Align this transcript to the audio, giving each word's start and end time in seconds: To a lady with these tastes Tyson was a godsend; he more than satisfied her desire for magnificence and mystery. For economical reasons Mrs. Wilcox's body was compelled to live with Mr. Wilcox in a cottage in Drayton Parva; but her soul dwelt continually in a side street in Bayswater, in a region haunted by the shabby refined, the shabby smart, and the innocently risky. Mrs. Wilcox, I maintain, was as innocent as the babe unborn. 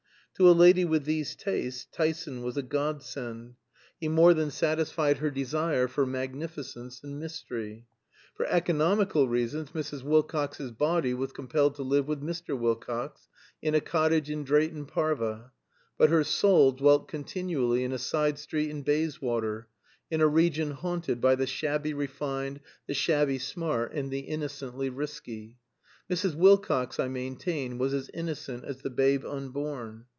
To 0.35 0.49
a 0.49 0.53
lady 0.57 0.85
with 0.85 1.05
these 1.05 1.35
tastes 1.35 1.85
Tyson 1.91 2.41
was 2.41 2.57
a 2.57 2.63
godsend; 2.63 3.57
he 3.99 4.07
more 4.07 4.33
than 4.33 4.49
satisfied 4.49 5.19
her 5.19 5.29
desire 5.29 5.87
for 5.87 6.03
magnificence 6.03 6.99
and 7.03 7.19
mystery. 7.19 7.85
For 8.33 8.47
economical 8.47 9.27
reasons 9.27 9.69
Mrs. 9.69 10.01
Wilcox's 10.01 10.71
body 10.71 11.13
was 11.13 11.31
compelled 11.31 11.75
to 11.75 11.83
live 11.83 12.07
with 12.07 12.21
Mr. 12.23 12.57
Wilcox 12.57 13.27
in 13.61 13.75
a 13.75 13.81
cottage 13.81 14.31
in 14.31 14.43
Drayton 14.43 14.87
Parva; 14.87 15.51
but 15.95 16.09
her 16.09 16.23
soul 16.23 16.71
dwelt 16.71 17.07
continually 17.07 17.83
in 17.83 17.91
a 17.91 17.99
side 17.99 18.39
street 18.39 18.71
in 18.71 18.81
Bayswater, 18.81 19.67
in 20.09 20.21
a 20.21 20.27
region 20.27 20.71
haunted 20.71 21.21
by 21.21 21.35
the 21.35 21.45
shabby 21.45 21.93
refined, 21.93 22.61
the 22.87 22.95
shabby 22.95 23.37
smart, 23.37 23.93
and 23.93 24.09
the 24.09 24.21
innocently 24.21 24.89
risky. 24.89 25.57
Mrs. 26.09 26.33
Wilcox, 26.33 26.99
I 26.99 27.09
maintain, 27.09 27.77
was 27.77 27.93
as 27.93 28.09
innocent 28.11 28.63
as 28.65 28.81
the 28.81 28.89
babe 28.89 29.23
unborn. 29.23 30.05